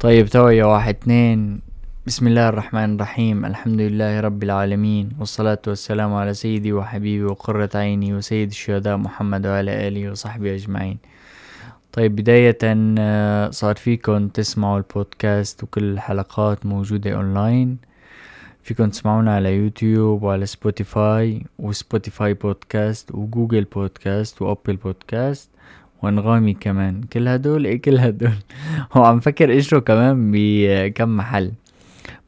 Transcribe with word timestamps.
طيب 0.00 0.26
تو 0.26 0.48
يا 0.48 0.64
واحد 0.64 0.94
اتنين. 0.94 1.60
بسم 2.06 2.26
الله 2.26 2.48
الرحمن 2.48 2.94
الرحيم. 2.94 3.44
الحمد 3.44 3.80
لله 3.80 4.20
رب 4.20 4.42
العالمين 4.42 5.08
والصلاة 5.18 5.58
والسلام 5.66 6.14
على 6.14 6.34
سيدي 6.34 6.72
وحبيبي 6.72 7.24
وقرة 7.24 7.70
عيني 7.74 8.14
وسيد 8.14 8.48
الشهداء 8.48 8.96
محمد 8.96 9.46
وعلى 9.46 9.88
آله 9.88 10.10
وصحبه 10.10 10.54
أجمعين. 10.54 10.98
طيب 11.92 12.16
بداية 12.16 12.58
آه، 12.64 13.50
صار 13.50 13.76
فيكن 13.76 14.32
تسمعوا 14.34 14.78
البودكاست 14.78 15.62
وكل 15.62 15.84
الحلقات 15.84 16.66
موجودة 16.66 17.10
أونلاين. 17.14 17.78
فيكن 18.62 18.90
تسمعونا 18.90 19.34
على 19.34 19.56
يوتيوب 19.56 20.22
وعلى 20.22 20.46
Spotify 20.46 21.42
و 21.58 21.68
Spotify 21.68 22.34
Podcast 22.34 23.14
و 23.14 23.21
Google 23.21 23.64
Podcast 23.64 24.42
و 24.42 24.48
Apple 24.48 24.76
Podcast. 24.76 25.50
وانغامي 26.02 26.54
كمان. 26.54 27.02
كل 27.02 27.28
هدول 27.28 27.64
إيه 27.64 27.82
كل 27.82 27.98
هدول؟ 27.98 28.34
هو 28.92 29.04
عم 29.04 29.20
فكر 29.20 29.56
إجروا 29.56 29.80
كمان 29.80 30.30
بكم 30.34 31.16
محل. 31.16 31.52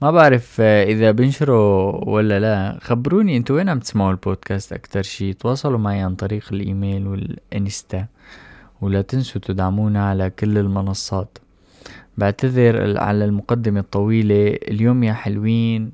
ما 0.02 0.10
بعرف 0.10 0.60
إذا 0.60 1.10
بنشروا 1.10 2.04
ولا 2.08 2.40
لا. 2.40 2.78
خبروني 2.82 3.36
أنتوا 3.36 3.56
وين 3.56 3.68
عم 3.68 3.78
تسمعوا 3.78 4.10
البودكاست 4.10 4.72
أكتر 4.72 5.02
شي؟ 5.02 5.32
تواصلوا 5.32 5.78
معي 5.78 6.00
عن 6.00 6.14
طريق 6.14 6.44
الإيميل 6.52 7.06
والإنستا. 7.06 8.06
ولا 8.80 9.02
تنسوا 9.02 9.40
تدعمونا 9.40 10.08
على 10.08 10.30
كل 10.30 10.58
المنصات. 10.58 11.38
بعتذر 12.18 12.98
على 12.98 13.24
المقدمة 13.24 13.80
الطويلة. 13.80 14.58
اليوم 14.68 15.02
يا 15.04 15.12
حلوين. 15.12 15.92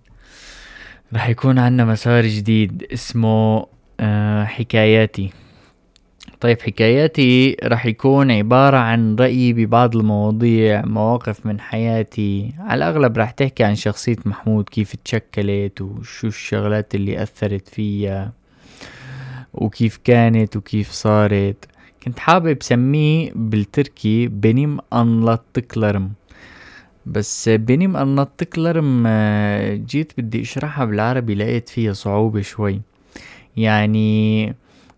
رح 1.14 1.28
يكون 1.28 1.58
عنا 1.58 1.84
مسار 1.84 2.26
جديد 2.26 2.86
اسمه 2.92 3.66
آه، 4.00 4.44
حكاياتي. 4.44 5.30
طيب 6.40 6.60
حكاياتي 6.62 7.56
رح 7.64 7.86
يكون 7.86 8.30
عبارة 8.30 8.76
عن 8.76 9.16
رأيي 9.16 9.52
ببعض 9.52 9.96
المواضيع 9.96 10.82
مواقف 10.84 11.46
من 11.46 11.60
حياتي. 11.60 12.54
على 12.58 12.78
الأغلب 12.78 13.18
رح 13.18 13.30
تحكي 13.30 13.64
عن 13.64 13.74
شخصية 13.74 14.16
محمود 14.24 14.68
كيف 14.68 14.96
تشكلت 15.04 15.80
وشو 15.80 16.26
الشغلات 16.26 16.94
اللي 16.94 17.22
أثرت 17.22 17.68
فيها 17.68 18.32
وكيف 19.54 19.96
كانت 20.04 20.56
وكيف 20.56 20.90
صارت. 20.90 21.64
كنت 22.02 22.18
حابب 22.18 22.62
سميه 22.62 23.30
بالتركي 23.34 24.28
بنيم 24.28 24.78
أنلاتكلرم 24.92 26.10
بس 27.06 27.48
بنيم 27.48 27.96
أنلاتكلرم 27.96 29.04
آه، 29.06 29.74
جيت 29.74 30.12
بدي 30.18 30.42
أشرحها 30.42 30.84
بالعربي 30.84 31.34
لقيت 31.34 31.68
فيها 31.68 31.92
صعوبة 31.92 32.40
شوي. 32.40 32.80
يعني 33.56 34.54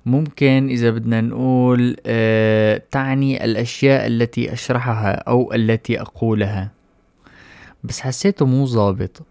ممكن 0.08 0.68
إذا 0.70 0.90
بدنا 0.90 1.20
نقول 1.20 1.96
آه 2.06 2.82
تعني 2.90 3.44
الأشياء 3.44 4.06
التي 4.06 4.52
أشرحها 4.52 5.12
أو 5.12 5.52
التي 5.52 6.00
أقولها. 6.00 6.70
بس 7.84 8.00
حسيته 8.00 8.46
مو 8.46 8.66
ظابط. 8.66 9.22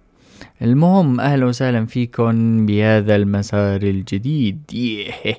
المهم 0.61 1.19
أهلا 1.19 1.45
وسهلا 1.45 1.85
فيكم 1.85 2.65
بهذا 2.65 3.15
المسار 3.15 3.81
الجديد. 3.81 4.61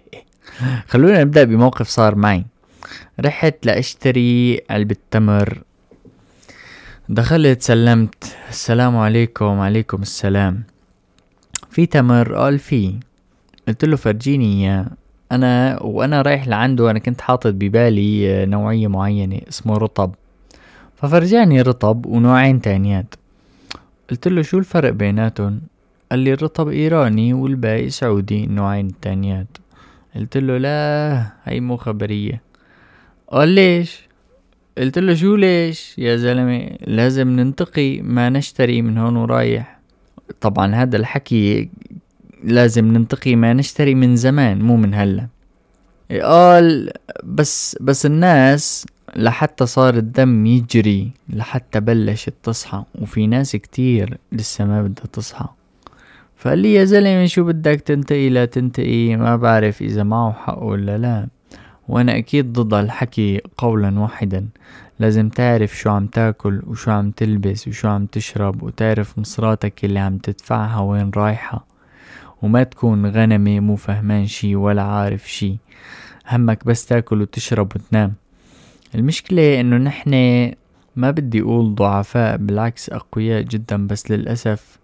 خلونا 0.90 1.24
نبدأ 1.24 1.44
بموقف 1.44 1.88
صار 1.88 2.14
معي. 2.14 2.44
رحت 3.20 3.66
لأشتري 3.66 4.60
علبة 4.70 4.96
تمر. 5.10 5.62
دخلت 7.08 7.62
سلمت. 7.62 8.36
السلام 8.48 8.96
عليكم. 8.96 9.60
عليكم 9.60 10.02
السلام. 10.02 10.62
في 11.70 11.86
تمر 11.86 12.34
قال 12.34 12.58
في 12.58 12.94
قلت 13.68 13.84
له 13.84 13.96
فرجيني 13.96 14.64
إياه. 14.64 14.86
أنا 15.32 15.82
وأنا 15.82 16.22
رايح 16.22 16.48
لعنده 16.48 16.90
أنا 16.90 16.98
كنت 16.98 17.20
حاطط 17.20 17.54
ببالي 17.54 18.46
نوعية 18.46 18.88
معينة 18.88 19.40
اسمه 19.48 19.76
رطب. 19.76 20.14
ففرجاني 20.96 21.62
رطب 21.62 22.06
ونوعين 22.06 22.60
تانيات. 22.60 23.14
قلت 24.10 24.28
له 24.28 24.42
شو 24.42 24.58
الفرق 24.58 24.90
بيناتهم؟ 24.90 25.60
قال 26.10 26.20
لي 26.20 26.32
الرطب 26.32 26.68
إيراني 26.68 27.32
والباقي 27.32 27.90
سعودي 27.90 28.44
النوعين 28.44 28.86
التانيات 28.86 29.46
قلت 30.16 30.36
له 30.36 30.58
لا 30.58 31.26
هاي 31.44 31.60
مو 31.60 31.76
خبرية. 31.76 32.42
قال 33.28 33.48
ليش؟ 33.48 34.08
قلت 34.78 34.98
له 34.98 35.14
شو 35.14 35.36
ليش؟ 35.36 35.98
يا 35.98 36.16
زلمة 36.16 36.70
لازم 36.86 37.28
ننتقي 37.28 38.00
ما 38.00 38.28
نشتري 38.28 38.82
من 38.82 38.98
هون 38.98 39.16
ورايح. 39.16 39.78
طبعا 40.40 40.74
هذا 40.74 40.96
الحكي 40.96 41.68
لازم 42.44 42.84
ننتقي 42.84 43.36
ما 43.36 43.52
نشتري 43.52 43.94
من 43.94 44.16
زمان 44.16 44.62
مو 44.62 44.76
من 44.76 44.94
هلا. 44.94 45.28
قال 46.22 46.90
بس 47.24 47.76
بس 47.80 48.06
الناس 48.06 48.86
لحتى 49.16 49.66
صار 49.66 49.94
الدم 49.94 50.46
يجري 50.46 51.10
لحتى 51.28 51.80
بلشت 51.80 52.34
تصحى 52.42 52.84
وفي 52.94 53.26
ناس 53.26 53.56
كتير 53.56 54.18
لسه 54.32 54.64
ما 54.64 54.82
بدها 54.82 55.04
تصحى. 55.12 55.48
فقال 56.36 56.58
لي 56.58 56.74
يا 56.74 56.84
زلمة 56.84 57.26
شو 57.26 57.44
بدك 57.44 57.80
تنتقي؟ 57.80 58.28
لا 58.28 58.44
تنتقي 58.44 59.16
ما 59.16 59.36
بعرف 59.36 59.82
إذا 59.82 60.02
معه 60.02 60.32
حق 60.32 60.62
ولا 60.62 60.98
لا. 60.98 61.28
وأنا 61.88 62.16
أكيد 62.16 62.52
ضد 62.52 62.74
الحكي 62.74 63.40
قولا 63.56 64.00
واحدا. 64.00 64.48
لازم 64.98 65.28
تعرف 65.28 65.78
شو 65.78 65.90
عم 65.90 66.06
تاكل 66.06 66.62
وشو 66.66 66.90
عم 66.90 67.10
تلبس 67.10 67.68
وشو 67.68 67.88
عم 67.88 68.06
تشرب 68.06 68.62
وتعرف 68.62 69.18
مصراتك 69.18 69.84
اللي 69.84 69.98
عم 69.98 70.18
تدفعها 70.18 70.80
وين 70.80 71.10
رايحة. 71.16 71.66
وما 72.42 72.62
تكون 72.62 73.06
غنمي 73.06 73.60
مو 73.60 73.76
فهمان 73.76 74.26
شي 74.26 74.56
ولا 74.56 74.82
عارف 74.82 75.30
شي. 75.30 75.56
همك 76.28 76.64
بس 76.64 76.86
تاكل 76.86 77.22
وتشرب 77.22 77.72
وتنام. 77.76 78.14
المشكلة 78.94 79.60
إنه 79.60 79.76
نحن 79.76 80.12
ما 80.96 81.10
بدي 81.10 81.40
أقول 81.40 81.74
ضعفاء 81.74 82.36
بالعكس 82.36 82.90
أقوياء 82.90 83.42
جدا 83.42 83.86
بس 83.86 84.10
للأسف 84.10 84.78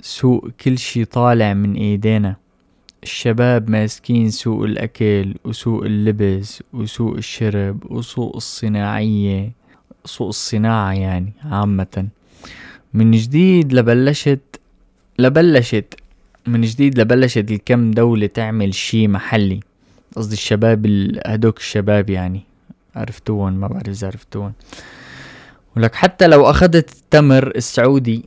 سوق 0.00 0.48
كل 0.48 0.78
شي 0.78 1.04
طالع 1.04 1.54
من 1.54 1.74
إيدينا. 1.74 2.36
الشباب 3.02 3.70
ماسكين 3.70 4.30
سوق 4.30 4.64
الأكل 4.64 5.34
وسوق 5.44 5.84
اللبس 5.84 6.62
وسوق 6.72 7.16
الشرب 7.16 7.92
وسوق 7.92 8.36
الصناعية 8.36 9.52
سوق 10.04 10.28
الصناعة 10.28 10.92
يعني 10.92 11.32
عامة. 11.44 12.08
من 12.94 13.10
جديد 13.10 13.72
لبلشت 13.72 14.60
لبلشت 15.18 15.94
من 16.46 16.60
جديد 16.60 17.00
لبلشت 17.00 17.50
الكم 17.50 17.90
دولة 17.90 18.26
تعمل 18.26 18.74
شي 18.74 19.08
محلي. 19.08 19.60
قصدي 20.16 20.34
الشباب 20.34 20.86
هدوك 21.26 21.58
الشباب 21.58 22.10
يعني. 22.10 22.42
عرفتوهم؟ 22.96 23.52
ما 23.52 23.68
بعرف 23.68 23.88
إذا 23.88 24.06
عرفتوهم. 24.06 24.52
ولك 25.76 25.94
حتى 25.94 26.26
لو 26.26 26.50
أخذت 26.50 26.92
التمر 26.92 27.52
السعودي 27.56 28.24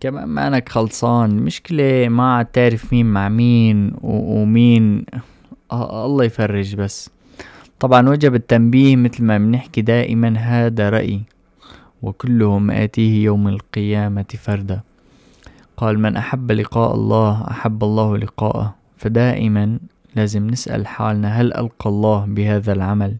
كمان 0.00 0.28
ما 0.28 0.48
انك 0.48 0.68
خلصان. 0.68 1.30
مشكلة 1.30 2.08
ما 2.08 2.36
عاد 2.36 2.46
تعرف 2.46 2.92
مين 2.92 3.06
مع 3.06 3.28
مين 3.28 3.92
ومين. 4.02 5.04
الله 5.72 6.24
يفرج 6.24 6.74
بس. 6.74 7.10
طبعا 7.80 8.08
وجب 8.08 8.34
التنبيه 8.34 8.96
مثل 8.96 9.24
ما 9.24 9.38
بنحكي 9.38 9.82
دائما 9.82 10.38
هذا 10.38 10.90
رأي 10.90 11.20
وكلهم 12.02 12.70
آتيه 12.70 13.24
يوم 13.24 13.48
القيامة 13.48 14.24
فردا. 14.38 14.80
قال 15.78 15.98
من 15.98 16.16
أحب 16.16 16.52
لقاء 16.52 16.94
الله 16.94 17.50
أحب 17.50 17.84
الله 17.84 18.16
لقاءه. 18.16 18.74
فدائما 18.96 19.78
لازم 20.16 20.46
نسأل 20.46 20.86
حالنا 20.86 21.40
هل 21.40 21.54
ألقى 21.54 21.90
الله 21.90 22.24
بهذا 22.24 22.72
العمل؟ 22.72 23.16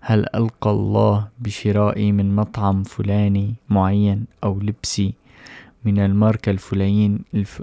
هل 0.00 0.26
ألقى 0.34 0.70
الله 0.70 1.28
بشرائي 1.38 2.12
من 2.12 2.36
مطعم 2.36 2.82
فلاني 2.82 3.54
معين 3.68 4.24
أو 4.44 4.60
لبسي 4.60 5.14
من 5.84 5.98
الماركة 5.98 6.50
الفلانية 6.50 7.18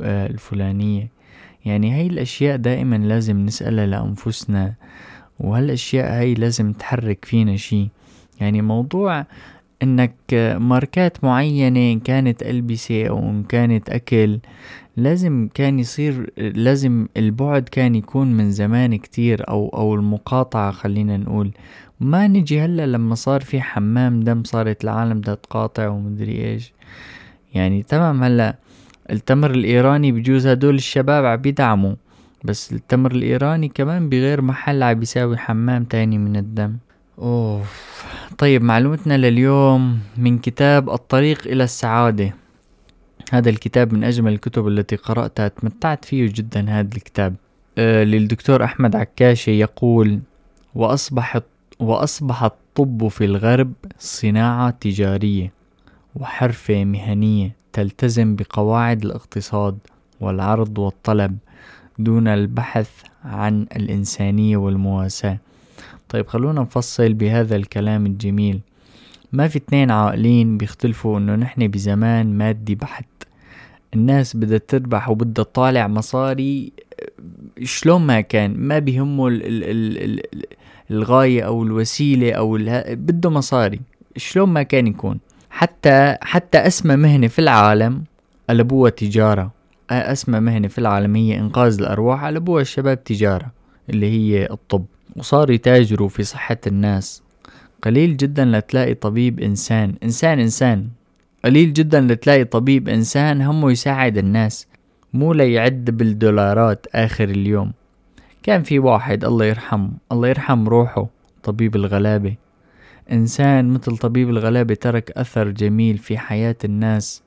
الفلانية؟ 0.06 1.10
يعني 1.66 1.94
هاي 1.94 2.08
الأشياء 2.08 2.58
دائما 2.58 2.96
لازم 2.96 3.46
نسألها 3.46 3.86
لأنفسنا 3.86 4.74
وهالأشياء 5.40 6.20
هاي 6.20 6.34
لازم 6.34 6.74
تحرك 6.74 7.26
فينا 7.26 7.56
شي. 7.56 7.90
يعني 8.40 8.62
موضوع 8.62 9.26
إنك 9.86 10.16
ماركات 10.60 11.24
معينة 11.24 11.94
ان 11.94 12.00
كانت 12.00 12.44
ألبسة 12.44 13.08
أو 13.08 13.20
ان 13.20 13.44
كانت 13.44 13.90
أكل 13.90 14.40
لازم 14.98 15.50
كان 15.54 15.80
يصير 15.80 16.30
لازم 16.38 17.08
البعد 17.18 17.70
كان 17.70 17.96
يكون 17.96 18.34
من 18.34 18.52
زمان 18.52 18.96
كتير 18.96 19.50
أو 19.50 19.70
أو 19.70 19.96
المقاطعة 19.96 20.72
خلينا 20.72 21.18
نقول. 21.18 21.52
ما 22.00 22.28
نجي 22.28 22.62
هلأ 22.62 22.86
لما 22.86 23.16
صار 23.16 23.42
في 23.42 23.62
حمام 23.62 24.20
دم 24.20 24.44
صارت 24.44 24.84
العالم 24.84 25.20
بدها 25.20 25.36
تقاطع 25.36 25.88
ومدري 25.88 26.46
إيش. 26.46 26.74
يعني 27.54 27.84
تمام 27.84 28.24
هلأ 28.24 28.56
التمر 29.12 29.52
الإيراني 29.52 30.12
بجوز 30.12 30.48
هدول 30.48 30.76
الشباب 30.76 31.26
عم 31.26 31.42
بيدعموا 31.42 31.96
بس 32.44 32.74
التمر 32.74 33.12
الإيراني 33.12 33.68
كمان 33.68 34.10
بغير 34.10 34.42
محل 34.42 34.84
عم 34.84 34.94
بيساوي 35.00 35.38
حمام 35.38 35.84
تاني 35.84 36.18
من 36.18 36.36
الدم. 36.36 36.78
أوف. 37.20 38.06
طيب 38.38 38.62
معلومتنا 38.62 39.18
لليوم 39.18 40.00
من 40.18 40.40
كتاب 40.40 40.90
الطريق 40.90 41.48
إلى 41.48 41.64
السعادة. 41.64 42.34
هذا 43.32 43.50
الكتاب 43.50 43.94
من 43.94 44.04
أجمل 44.04 44.34
الكتب 44.34 44.68
التي 44.68 44.96
قرأتها. 44.96 45.48
تمتعت 45.48 46.06
فيه 46.06 46.32
جدا 46.34 46.70
هذا 46.70 46.90
الكتاب. 46.96 47.36
آه 47.78 48.04
للدكتور 48.04 48.64
أحمد 48.64 48.96
عكاشي 48.96 49.60
يقول 49.60 50.20
واصبحت 50.76 51.44
وأصبح 51.80 52.44
الطب 52.44 53.08
في 53.08 53.26
الغرب 53.26 53.74
صناعة 54.00 54.70
تجارية 54.70 55.52
وحرفة 56.16 56.86
مهنية 56.86 57.56
تلتزم 57.74 58.36
بقواعد 58.36 59.06
الاقتصاد 59.06 59.78
والعرض 60.22 60.78
والطلب 60.78 61.38
دون 62.00 62.28
البحث 62.28 62.90
عن 63.26 63.68
الإنسانية 63.76 64.58
والمواساة. 64.58 65.38
طيب 66.10 66.28
خلونا 66.28 66.62
نفصل 66.62 67.14
بهذا 67.14 67.56
الكلام 67.56 68.06
الجميل. 68.06 68.60
ما 69.34 69.48
في 69.48 69.58
اثنين 69.58 69.92
عاقلين 69.92 70.58
بيختلفوا 70.58 71.20
انه 71.20 71.36
نحن 71.36 71.68
بزمان 71.68 72.38
مادي 72.38 72.76
بحت. 72.76 73.06
الناس 73.94 74.38
بدها 74.38 74.58
تربح 74.58 75.10
وبدها 75.10 75.44
تطالع 75.44 75.88
مصاري 75.88 76.72
شلون 77.64 78.02
ما 78.02 78.22
كان؟ 78.22 78.58
ما 78.58 78.80
بيهمه 78.80 79.28
ال 79.28 79.44
ال 79.44 79.64
ال 79.64 80.04
ال 80.04 80.44
الغاية 80.92 81.42
أو 81.42 81.64
الوسيلة 81.64 82.32
أو 82.32 82.58
بده 82.90 83.30
مصاري. 83.30 83.80
شلون 84.18 84.50
ما 84.50 84.64
كان 84.64 84.88
يكون. 84.88 85.20
حتى 85.50 86.18
حتى 86.22 86.58
أسمى 86.58 86.96
مهنة 86.96 87.28
في 87.28 87.40
العالم 87.40 88.04
قلبوها 88.50 88.90
تجارة. 88.90 89.52
أسمى 89.90 90.40
مهنة 90.40 90.68
في 90.68 90.78
العالم 90.78 91.16
هي 91.16 91.40
إنقاذ 91.40 91.80
الأرواح 91.80 92.26
قلبوها 92.26 92.62
الشباب 92.62 93.04
تجارة 93.04 93.52
اللي 93.90 94.12
هي 94.12 94.48
الطب. 94.52 94.86
وصاروا 95.16 95.56
يتاجروا 95.56 96.10
في 96.10 96.24
صحة 96.24 96.58
الناس. 96.68 97.24
قليل 97.84 98.18
جدا 98.18 98.46
لتلاقي 98.46 98.94
طبيب 98.94 99.40
إنسان. 99.40 99.96
إنسان 100.04 100.40
إنسان. 100.40 100.88
قليل 101.46 101.74
جدا 101.74 102.02
لتلاقي 102.02 102.44
طبيب 102.44 102.90
إنسان 102.90 103.42
همه 103.42 103.72
يساعد 103.72 104.18
الناس 104.18 104.68
مو 105.14 105.34
ليعد 105.34 105.86
بالدولارات 105.86 106.86
آخر 106.96 107.30
اليوم. 107.30 107.72
كان 108.44 108.64
في 108.64 108.80
واحد 108.80 109.26
الله 109.26 109.46
يرحم 109.46 109.90
الله 110.12 110.28
يرحم 110.28 110.68
روحه 110.68 111.08
طبيب 111.44 111.76
الغلابة. 111.76 112.36
إنسان 113.12 113.70
مثل 113.70 113.98
طبيب 113.98 114.30
الغلابة 114.30 114.74
ترك 114.74 115.12
أثر 115.12 115.50
جميل 115.50 115.98
في 115.98 116.18
حياة 116.18 116.56
الناس 116.64 117.24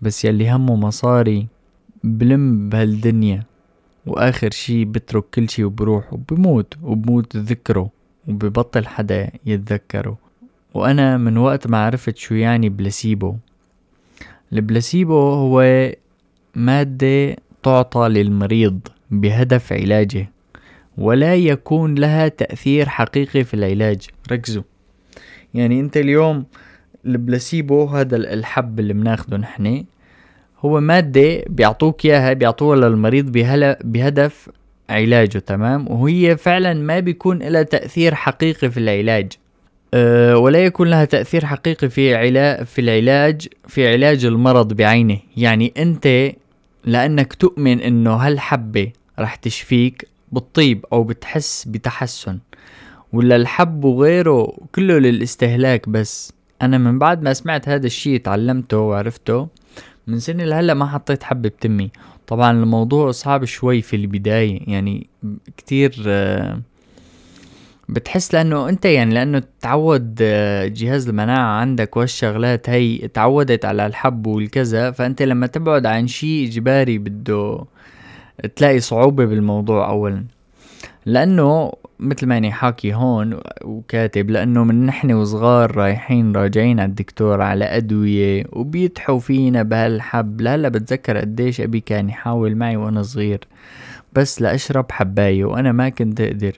بس 0.00 0.24
يلي 0.24 0.50
همه 0.50 0.76
مصاري 0.76 1.46
بلم 2.04 2.68
بهالدنيا. 2.68 3.42
وآخر 4.06 4.50
شي 4.50 4.84
بترك 4.84 5.24
كل 5.34 5.48
شي 5.48 5.64
وبروح 5.64 6.12
وبموت 6.12 6.74
وبموت 6.82 7.36
ذكره 7.36 7.90
وببطل 8.28 8.86
حدا 8.86 9.30
يتذكره. 9.46 10.18
وأنا 10.74 11.16
من 11.16 11.36
وقت 11.36 11.66
ما 11.66 11.84
عرفت 11.84 12.16
شو 12.16 12.34
يعني 12.34 12.68
بلاسيبو. 12.68 13.36
البلاسيبو 14.52 15.18
هو 15.18 15.90
مادة 16.54 17.36
تعطى 17.62 18.08
للمريض 18.08 18.80
بهدف 19.10 19.72
علاجه 19.72 20.30
ولا 20.98 21.34
يكون 21.34 21.94
لها 21.94 22.28
تأثير 22.28 22.88
حقيقي 22.88 23.44
في 23.44 23.54
العلاج. 23.54 24.06
ركزوا. 24.32 24.62
يعني 25.54 25.80
أنت 25.80 25.96
اليوم 25.96 26.44
البلاسيبو 27.06 27.84
هذا 27.84 28.16
الحب 28.16 28.80
اللي 28.80 28.92
بناخده 28.92 29.36
نحن 29.36 29.84
هو 30.60 30.80
مادة 30.80 31.42
بيعطوك 31.48 32.04
إياها 32.04 32.32
بيعطوها 32.32 32.76
للمريض 32.76 33.32
بهدف 33.84 34.50
علاجه 34.90 35.38
تمام؟ 35.38 35.88
وهي 35.90 36.36
فعلا 36.36 36.74
ما 36.74 37.00
بيكون 37.00 37.38
لها 37.38 37.62
تأثير 37.62 38.14
حقيقي 38.14 38.70
في 38.70 38.80
العلاج. 38.80 39.32
أه 39.94 40.36
ولا 40.38 40.64
يكون 40.64 40.88
لها 40.88 41.04
تأثير 41.04 41.46
حقيقي 41.46 41.88
في 41.88 42.14
علاج 42.14 42.64
في 42.64 42.80
العلاج 42.80 43.48
في 43.68 43.92
علاج 43.92 44.24
المرض 44.24 44.72
بعينه. 44.72 45.18
يعني 45.36 45.72
أنت 45.78 46.32
لأنك 46.84 47.34
تؤمن 47.34 47.80
إنه 47.80 48.14
هالحبة 48.14 48.92
رح 49.18 49.34
تشفيك 49.34 50.08
بتطيب 50.32 50.86
أو 50.92 51.04
بتحس 51.04 51.64
بتحسن. 51.64 52.38
ولا 53.12 53.36
الحب 53.36 53.84
وغيره 53.84 54.58
كله 54.74 54.98
للاستهلاك 54.98 55.88
بس. 55.88 56.32
أنا 56.62 56.78
من 56.78 56.98
بعد 56.98 57.22
ما 57.22 57.32
سمعت 57.32 57.68
هذا 57.68 57.86
الشيء 57.86 58.20
تعلمته 58.20 58.78
وعرفته 58.78 59.48
من 60.06 60.18
سنة 60.18 60.44
لهلا 60.44 60.74
ما 60.74 60.86
حطيت 60.86 61.22
حبة 61.22 61.48
بتمي. 61.48 61.90
طبعا 62.26 62.50
الموضوع 62.50 63.10
صعب 63.10 63.44
شوي 63.44 63.82
في 63.82 63.96
البداية 63.96 64.60
يعني 64.66 65.06
كتير 65.56 66.02
آه، 66.06 66.60
بتحس 67.88 68.34
لأنه 68.34 68.68
أنت 68.68 68.84
يعني 68.84 69.14
لأنه 69.14 69.42
تعود 69.60 70.18
آه، 70.22 70.66
جهاز 70.66 71.08
المناعة 71.08 71.60
عندك 71.60 71.96
والشغلات 71.96 72.70
هي 72.70 72.98
تعودت 73.08 73.64
على 73.64 73.86
الحب 73.86 74.26
والكذا 74.26 74.90
فأنت 74.90 75.22
لما 75.22 75.46
تبعد 75.46 75.86
عن 75.86 76.06
شيء 76.06 76.48
إجباري 76.48 76.98
بده 76.98 77.64
تلاقي 78.56 78.80
صعوبة 78.80 79.24
بالموضوع 79.24 79.88
اولا. 79.88 80.24
لأنه 81.06 81.72
مثل 82.00 82.26
ما 82.26 82.34
يعني 82.34 82.52
حاكي 82.52 82.94
هون 82.94 83.40
وكاتب 83.64 84.30
لأنه 84.30 84.64
من 84.64 84.86
نحن 84.86 85.12
وصغار 85.12 85.76
رايحين 85.76 86.36
راجعين 86.36 86.80
على 86.80 86.88
الدكتور 86.88 87.42
على 87.42 87.64
أدوية 87.64 88.44
وبيتحوا 88.52 89.18
فينا 89.18 89.62
بهالحب. 89.62 90.40
لهلا 90.40 90.68
بتذكر 90.68 91.18
قديش 91.18 91.60
أبي 91.60 91.80
كان 91.80 92.08
يحاول 92.08 92.54
معي 92.54 92.76
وأنا 92.76 93.02
صغير. 93.02 93.40
بس 94.12 94.42
لأشرب 94.42 94.92
حباية 94.92 95.44
وأنا 95.44 95.72
ما 95.72 95.88
كنت 95.88 96.20
أقدر. 96.20 96.52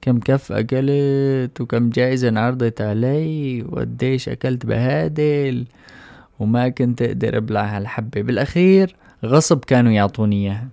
كم 0.00 0.18
كف 0.18 0.52
أكلت 0.52 1.60
وكم 1.60 1.90
جائزة 1.90 2.28
انعرضت 2.28 2.80
علي 2.80 3.62
وقديش 3.68 4.28
أكلت 4.28 4.66
بهادل 4.66 5.64
وما 6.38 6.68
كنت 6.68 7.02
أقدر 7.02 7.36
أبلع 7.36 7.76
هالحبة. 7.76 8.22
بالأخير 8.22 8.96
غصب 9.24 9.64
كانوا 9.64 9.92
يعطوني 9.92 10.44
إياها. 10.44 10.68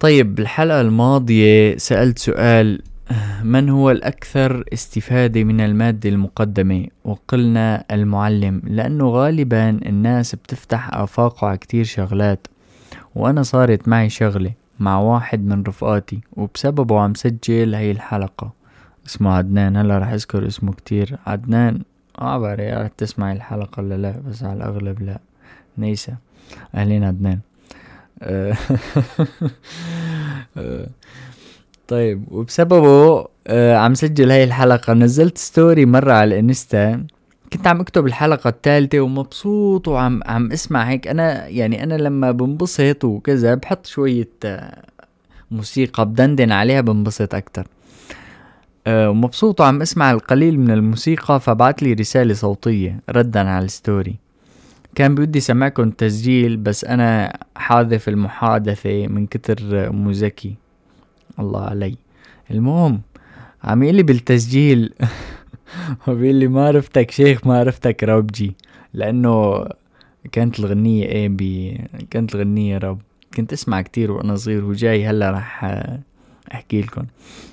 طيب 0.00 0.34
بالحلقة 0.34 0.80
الماضية 0.80 1.76
سألت 1.76 2.18
سؤال 2.18 2.80
من 3.42 3.68
هو 3.68 3.90
الأكثر 3.90 4.64
استفادة 4.72 5.44
من 5.44 5.60
المادة 5.60 6.08
المقدمة؟ 6.10 6.86
وقلنا 7.04 7.84
المعلم 7.90 8.62
لأنه 8.64 9.08
غالبا 9.08 9.70
الناس 9.70 10.34
بتفتح 10.34 10.94
آفاق 10.94 11.44
على 11.44 11.58
كتير 11.58 11.84
شغلات 11.84 12.46
وأنا 13.14 13.42
صارت 13.42 13.88
معي 13.88 14.10
شغلة 14.10 14.52
مع 14.80 14.98
واحد 14.98 15.44
من 15.44 15.62
رفقاتي 15.62 16.20
وبسببه 16.32 17.00
عم 17.00 17.14
سجل 17.14 17.74
هاي 17.74 17.90
الحلقة. 17.90 18.52
اسمه 19.06 19.32
عدنان 19.32 19.76
هلأ 19.76 19.98
رح 19.98 20.08
أذكر 20.08 20.46
اسمه 20.46 20.72
كتير. 20.72 21.18
عدنان 21.26 21.82
ما 22.20 22.38
بعرف 22.38 22.60
رح 22.60 22.86
تسمعي 22.98 23.32
الحلقة 23.32 23.82
ولا 23.82 23.94
لا؟ 23.94 24.20
بس 24.28 24.42
على 24.42 24.56
الأغلب 24.56 25.02
لا. 25.02 25.18
نيسا 25.78 26.16
أهلين 26.74 27.04
عدنان. 27.04 27.38
طيب 31.88 32.24
وبسببه 32.30 33.26
آه 33.46 33.76
عم 33.76 33.94
سجل 33.94 34.30
هاي 34.30 34.44
الحلقة. 34.44 34.92
نزلت 34.92 35.38
story 35.38 35.86
مرة 35.86 36.12
على 36.12 36.34
ال 36.34 36.44
Insta. 36.44 37.06
كنت 37.52 37.66
عم 37.66 37.80
اكتب 37.80 38.06
الحلقة 38.06 38.48
الثالثة 38.48 39.00
ومبسوط 39.00 39.88
وعم 39.88 40.20
عم 40.26 40.52
اسمع 40.52 40.82
هيك. 40.82 41.08
أنا 41.08 41.48
يعني 41.48 41.82
أنا 41.82 41.94
لما 41.94 42.30
بنبسط 42.30 43.04
وكذا 43.04 43.54
بحط 43.54 43.86
شوية 43.86 44.28
آه 44.44 44.82
موسيقى 45.50 46.06
بدندن 46.06 46.52
عليها 46.52 46.80
بنبسط 46.80 47.34
أكتر. 47.34 47.66
آه 48.86 49.10
ومبسوط 49.10 49.60
وعم 49.60 49.82
اسمع 49.82 50.10
القليل 50.10 50.60
من 50.60 50.70
الموسيقى 50.70 51.40
فبعت 51.40 51.82
لي 51.82 51.92
رسالة 51.92 52.34
صوتية 52.34 53.00
ردا 53.10 53.50
على 53.50 53.64
ال 53.64 53.71
story. 53.71 54.16
كان 54.94 55.14
بدي 55.14 55.40
سمعكم 55.40 55.90
تسجيل 55.90 56.56
بس 56.56 56.84
أنا 56.84 57.38
حاذف 57.56 58.08
المحادثة 58.08 59.06
من 59.06 59.26
كتر 59.26 59.92
مو 59.92 60.12
الله 61.38 61.60
علي. 61.64 61.96
المهم 62.50 63.00
عم 63.64 63.82
يقلي 63.82 64.02
بالتسجيل 64.02 64.92
بيقول 66.08 66.34
لي 66.34 66.48
ما 66.48 66.66
عرفتك 66.66 67.10
شيخ 67.10 67.46
ما 67.46 67.58
عرفتك 67.58 68.04
ربجي 68.04 68.54
لأنه 68.94 69.64
كانت 70.32 70.58
الغنية 70.60 71.06
إيه 71.06 71.28
بي 71.28 71.80
كانت 72.10 72.34
الغنية 72.34 72.78
رب. 72.78 72.98
كنت 73.36 73.52
أسمع 73.52 73.80
كتير 73.80 74.12
وأنا 74.12 74.36
صغير 74.36 74.64
وجاي 74.64 75.06
هلأ 75.06 75.30
رح 75.30 75.64
أحكي 76.54 76.80
لكم. 76.80 77.04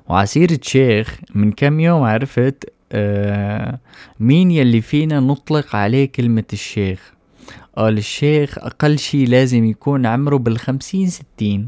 وعسيرة 0.10 0.60
شيخ 0.62 1.20
من 1.36 1.52
كم 1.52 1.80
يوم 1.80 2.04
عرفت 2.04 2.74
آه 2.92 3.80
مين 4.20 4.52
يلي 4.52 4.82
فينا 4.82 5.20
نطلق 5.20 5.76
عليه 5.76 6.06
كلمة 6.06 6.44
الشيخ؟ 6.54 7.14
قال 7.78 7.98
الشيخ 7.98 8.58
أقل 8.58 9.00
شي 9.00 9.26
لازم 9.26 9.66
يكون 9.66 10.06
عمره 10.06 10.38
بالخمسين 10.38 11.08
ستين. 11.08 11.68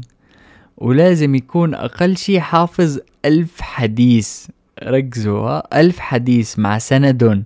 ولازم 0.76 1.34
يكون 1.34 1.74
أقل 1.74 2.16
شي 2.16 2.40
حافظ 2.40 2.98
ألف 3.24 3.60
حديث 3.60 4.46
ركزوا 4.82 5.80
ألف 5.80 5.98
حديث 5.98 6.58
مع 6.58 6.78
سند 6.78 7.44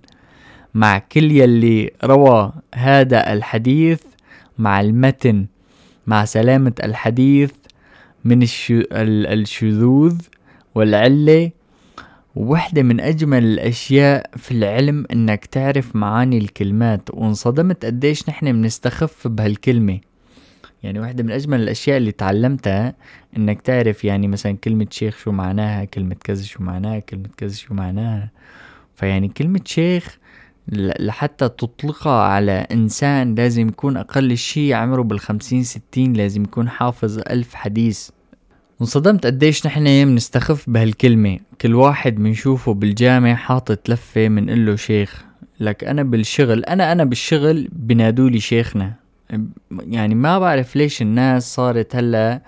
مع 0.73 0.99
كل 0.99 1.31
يلي 1.31 1.91
روى 2.03 2.53
هذا 2.75 3.33
الحديث 3.33 4.01
مع 4.57 4.81
المتن 4.81 5.45
مع 6.07 6.25
سلامة 6.25 6.73
الحديث 6.83 7.51
من 8.25 8.39
الشذوذ 9.33 10.17
والعلة. 10.75 11.51
وحدة 12.35 12.83
من 12.83 12.99
أجمل 12.99 13.43
الأشياء 13.43 14.29
في 14.37 14.51
العلم 14.51 15.05
إنك 15.11 15.45
تعرف 15.45 15.95
معاني 15.95 16.37
الكلمات 16.37 17.01
وانصدمت 17.13 17.85
قديش 17.85 18.29
نحن 18.29 18.51
بنستخف 18.51 19.27
بهالكلمة. 19.27 19.99
يعني 20.83 20.99
واحدة 20.99 21.23
من 21.23 21.31
أجمل 21.31 21.61
الأشياء 21.61 21.97
اللي 21.97 22.11
تعلمتها 22.11 22.95
إنك 23.37 23.61
تعرف 23.61 24.05
يعني 24.05 24.27
مثلا 24.27 24.57
كلمة 24.57 24.87
شيخ 24.89 25.17
شو 25.17 25.31
معناها 25.31 25.85
كلمة 25.85 26.15
كذا 26.23 26.43
شو 26.43 26.63
معناها 26.63 26.99
كلمة 26.99 27.29
كذا 27.37 27.53
شو 27.53 27.73
معناها. 27.73 28.31
فيعني 28.95 29.27
كلمة 29.27 29.61
شيخ 29.65 30.17
لحتى 30.71 31.49
تطلقها 31.49 32.21
على 32.21 32.51
إنسان 32.51 33.35
لازم 33.35 33.67
يكون 33.67 33.97
أقل 33.97 34.37
شي 34.37 34.73
عمره 34.73 35.01
بالخمسين 35.01 35.63
ستين 35.63 36.13
لازم 36.13 36.43
يكون 36.43 36.69
حافظ 36.69 37.19
ألف 37.19 37.55
حديث. 37.55 38.09
انصدمت 38.81 39.25
قديش 39.25 39.65
نحن 39.65 39.83
بنستخف 39.83 40.69
بهالكلمة. 40.69 41.39
كل 41.61 41.75
واحد 41.75 42.15
بنشوفه 42.15 42.73
بالجامع 42.73 43.35
حاطط 43.35 43.89
لفة 43.89 44.29
منقله 44.29 44.75
شيخ. 44.75 45.23
لك 45.59 45.83
أنا 45.83 46.03
بالشغل 46.03 46.63
أنا 46.63 46.91
أنا 46.91 47.03
بالشغل 47.03 47.67
بنادولي 47.71 48.39
شيخنا. 48.39 48.93
يعني 49.71 50.15
ما 50.15 50.39
بعرف 50.39 50.75
ليش 50.75 51.01
الناس 51.01 51.55
صارت 51.55 51.95
هلا 51.95 52.41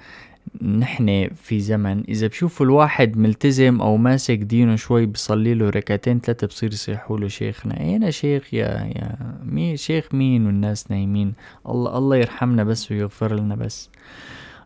نحن 0.62 1.30
في 1.44 1.60
زمن. 1.60 2.04
إذا 2.10 2.28
بشوفوا 2.28 2.66
الواحد 2.66 3.18
ملتزم 3.18 3.82
أو 3.82 3.98
ماسك 3.98 4.38
دينه 4.38 4.76
شوي 4.76 5.06
بصلي 5.06 5.54
له 5.54 5.70
ركعتين 5.70 6.20
ثلاثة 6.20 6.48
بصير 6.48 6.74
يصيحوا 6.74 7.18
له 7.20 7.28
شيخنا 7.28 7.80
أين 7.80 8.12
شيخ 8.12 8.54
يا 8.54 8.68
يا 8.68 9.16
مين 9.46 9.78
شيخ 9.78 10.14
مين 10.14 10.46
والناس 10.46 10.92
نايمين؟ 10.92 11.34
الله 11.70 11.98
الله 11.98 12.18
يرحمنا 12.18 12.64
بس 12.64 12.92
ويغفر 12.92 13.36
لنا 13.36 13.56
بس. 13.56 13.90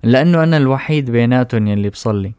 لأنه 0.03 0.43
أنا 0.43 0.57
الوحيد 0.57 1.11
بيناتهم 1.11 1.67
يلي 1.67 1.89
بصلي 1.89 2.31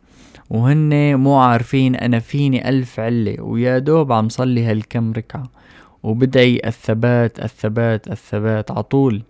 وهن 0.50 1.16
مو 1.16 1.36
عارفين 1.38 1.96
أنا 1.96 2.18
فيني 2.18 2.68
ألف 2.68 3.00
علة 3.00 3.42
ويا 3.42 3.78
دوب 3.78 4.12
عم 4.12 4.28
صلي 4.28 4.64
هالكم 4.64 5.12
ركعة 5.12 5.50
وبدعي 6.02 6.60
الثبات 6.66 7.40
الثبات 7.40 8.08
الثبات 8.08 8.70
عطول 8.70 9.22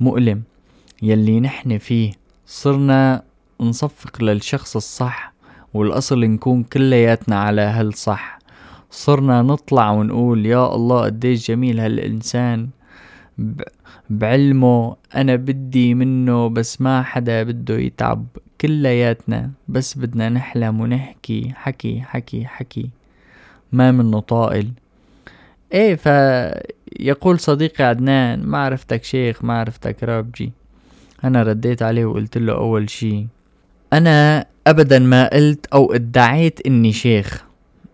مؤلم 0.00 0.42
يلي 1.02 1.40
نحن 1.40 1.78
فيه 1.78 2.12
صرنا 2.46 3.22
نصفق 3.60 4.22
للشخص 4.22 4.76
الصح 4.76 5.32
والأصل 5.74 6.20
نكون 6.20 6.62
كلياتنا 6.62 7.40
على 7.40 7.60
هالصح. 7.60 8.38
صرنا 8.90 9.42
نطلع 9.42 9.90
ونقول 9.90 10.46
يا 10.46 10.74
الله 10.74 11.00
قديش 11.04 11.48
جميل 11.50 11.80
هالإنسان 11.80 12.68
بعلمه 14.10 14.96
أنا 15.14 15.36
بدي 15.36 15.94
منه 15.94 16.48
بس 16.48 16.80
ما 16.80 17.02
حدا 17.02 17.42
بده 17.42 17.78
يتعب 17.78 18.26
كلياتنا 18.60 19.50
بس 19.68 19.98
بدنا 19.98 20.28
نحلم 20.28 20.80
ونحكي 20.80 21.52
حكي 21.54 22.00
حكي 22.00 22.44
حكي. 22.44 22.90
ما 23.72 23.92
منه 23.92 24.20
طائل. 24.20 24.72
إيه 25.72 25.96
فيقول 26.96 27.40
صديقي 27.40 27.84
عدنان 27.84 28.42
ما 28.42 28.58
عرفتك 28.58 29.04
شيخ 29.04 29.44
ما 29.44 29.58
عرفتك 29.58 30.04
رابجي 30.04 30.52
أنا 31.24 31.42
رديت 31.42 31.82
عليه 31.82 32.04
وقلت 32.04 32.38
له 32.38 32.52
أول 32.52 32.90
شي 32.90 33.26
أنا 33.92 34.46
ابدا 34.66 34.98
ما 34.98 35.28
قلت 35.34 35.66
أو 35.66 35.92
ادعيت 35.92 36.66
إني 36.66 36.92
شيخ. 36.92 37.44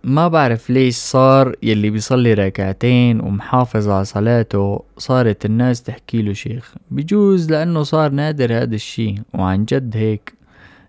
ما 0.04 0.28
بعرف 0.28 0.70
ليش 0.70 0.96
صار 0.96 1.56
يلي 1.62 1.90
بيصلي 1.90 2.34
ركعتين 2.34 3.20
ومحافظ 3.20 3.88
على 3.88 4.04
صلاته 4.04 4.82
صارت 4.98 5.44
الناس 5.44 5.82
تحكي 5.82 6.22
له 6.22 6.32
شيخ. 6.32 6.74
بجوز 6.90 7.50
لأنه 7.50 7.82
صار 7.82 8.10
نادر 8.10 8.62
هذا 8.62 8.74
الشي 8.74 9.14
وعن 9.34 9.64
جد 9.64 9.96
هيك 9.96 10.34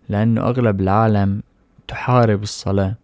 لأنه 0.09 0.41
أغلب 0.41 0.81
العالم 0.81 1.41
تحارب 1.88 2.43
الصلاة 2.43 2.95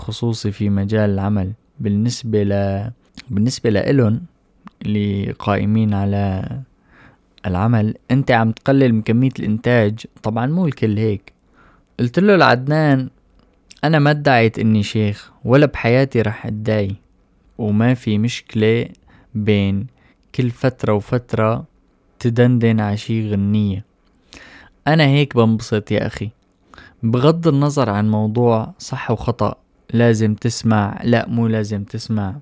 خصوصي 0.00 0.50
في 0.50 0.68
مجال 0.68 1.10
العمل. 1.10 1.52
بالنسبة 1.80 2.42
ل 2.42 2.84
بالنسبة 3.30 3.70
لإلن 3.70 4.20
اللي 4.82 5.32
قائمين 5.38 5.94
على 5.94 6.48
العمل. 7.46 7.94
أنت 8.10 8.30
عم 8.30 8.52
تقلل 8.52 8.92
من 8.92 9.02
كمية 9.02 9.30
الإنتاج. 9.38 10.06
طبعا 10.22 10.46
مو 10.46 10.66
الكل 10.66 10.98
هيك. 10.98 11.32
قلت 12.00 12.18
له 12.18 12.36
لعدنان 12.36 13.08
أنا 13.84 13.98
ما 13.98 14.10
ادعيت 14.10 14.58
إني 14.58 14.82
شيخ 14.82 15.30
ولا 15.44 15.66
بحياتي 15.66 16.22
رح 16.22 16.46
أدعي. 16.46 16.96
وما 17.58 17.94
في 17.94 18.18
مشكلة 18.18 18.88
بين 19.34 19.86
كل 20.34 20.50
فترة 20.50 20.92
وفترة 20.92 21.64
تدندن 22.18 22.80
عشي 22.80 23.30
غنية. 23.30 23.84
أنا 24.86 25.04
هيك 25.06 25.36
بنبسط 25.36 25.90
يا 25.90 26.06
أخي. 26.06 26.30
بغض 27.02 27.48
النظر 27.48 27.90
عن 27.90 28.10
موضوع 28.10 28.74
صح 28.78 29.10
وخطأ 29.10 29.54
لازم 29.92 30.34
تسمع. 30.34 31.00
لا 31.04 31.28
مو 31.28 31.46
لازم 31.46 31.84
تسمع. 31.84 32.36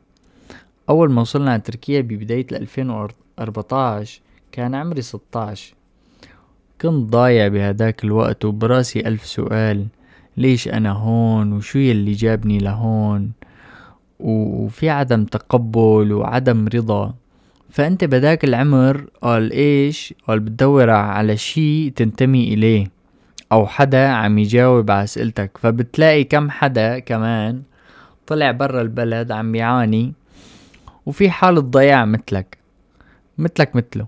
أول 0.91 1.11
ما 1.11 1.21
وصلنا 1.21 1.53
على 1.53 1.61
تركيا 1.61 2.01
ببداية 2.01 2.47
2014 2.53 4.21
كان 4.53 4.75
عمري 4.75 5.03
16 5.03 5.75
كنت 6.81 7.11
ضايع 7.11 7.49
بهداك 7.49 8.05
الوقت 8.05 8.45
وبراسي 8.45 9.01
ألف 9.01 9.27
سؤال. 9.27 9.87
ليش 10.37 10.69
أنا 10.69 10.91
هون؟ 10.91 11.53
وشو 11.53 11.79
يلي 11.79 12.13
جابني 12.13 12.59
لهون؟ 12.59 13.33
وفي 14.21 14.91
عدم 14.91 15.25
تقبل 15.25 16.13
وعدم 16.13 16.69
رضا. 16.75 17.15
فأنت 17.71 18.05
بداك 18.05 18.45
العمر 18.45 19.05
قال 19.23 19.53
إيش؟ 19.53 20.15
قال 20.29 20.41
بتدور 20.41 20.91
على 20.91 21.37
شي 21.37 21.91
تنتمي 21.91 22.55
إليه. 22.55 22.87
أو 23.53 23.67
حدا 23.67 24.09
عم 24.09 24.39
يجاوب 24.39 24.91
على 24.91 25.05
أسئلتك. 25.05 25.51
فبتلاقي 25.59 26.25
كم 26.25 26.51
حدا 26.51 26.99
كمان 26.99 27.63
طلع 28.27 28.51
برا 28.51 28.83
البلد 28.83 29.33
عم 29.33 29.53
بيعاني 29.53 30.13
وفي 31.07 31.31
حالة 31.31 31.61
ضياع 31.61 32.05
مثلك 32.05 32.59
مثلك 33.39 33.77
مثله. 33.77 34.07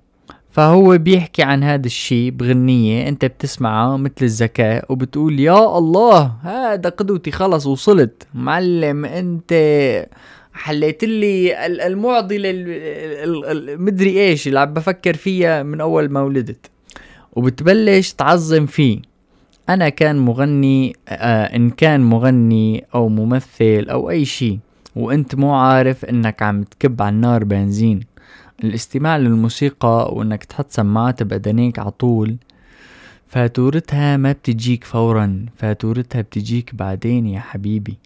فهو 0.50 0.98
بيحكي 0.98 1.42
عن 1.42 1.62
هذا 1.64 1.86
الشيء 1.86 2.30
بغنية 2.30 3.08
أنت 3.08 3.24
بتسمعه 3.24 3.96
مثل 3.96 4.14
الذكاء 4.22 4.92
وبتقول 4.92 5.40
يا 5.40 5.78
الله 5.78 6.32
هذا 6.42 6.88
قدوتي 6.88 7.30
خلص 7.30 7.66
وصلت. 7.66 8.26
معلم 8.34 9.04
أنت 9.04 9.52
حليت 10.52 11.04
لي 11.04 11.66
المعضلة 11.86 12.50
المدري 12.52 14.20
إيش 14.20 14.48
اللي 14.48 14.60
عم 14.60 14.74
بفكر 14.74 15.14
فيها 15.14 15.62
من 15.62 15.80
أول 15.80 16.08
ما 16.08 16.22
ولدت. 16.22 16.70
وبتبلش 17.32 18.12
تعظم 18.12 18.66
فيه. 18.66 19.00
أنا 19.68 19.88
كان 19.88 20.18
مغني 20.18 20.96
آه 21.08 21.56
إن 21.56 21.70
كان 21.70 22.00
مغني 22.00 22.84
أو 22.94 23.08
ممثل 23.08 23.86
أو 23.90 24.10
أي 24.10 24.24
شيء 24.24 24.58
وانت 24.96 25.34
مو 25.34 25.54
عارف 25.54 26.04
انك 26.04 26.42
عم 26.42 26.62
تكب 26.62 27.02
على 27.02 27.14
النار 27.14 27.44
بنزين. 27.44 28.00
الاستماع 28.64 29.16
للموسيقى 29.16 30.14
وانك 30.14 30.44
تحط 30.44 30.70
سماعات 30.70 31.22
بأذنيك 31.22 31.78
عطول 31.78 32.36
فاتورتها 33.28 34.16
ما 34.16 34.32
بتجيك 34.32 34.84
فورا 34.84 35.46
فاتورتها 35.56 36.20
بتجيك 36.20 36.74
بعدين 36.74 37.26
يا 37.26 37.40
حبيبي. 37.40 37.96